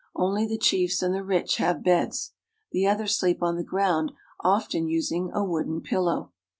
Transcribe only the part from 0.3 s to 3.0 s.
the chiefs and the rich have beds. The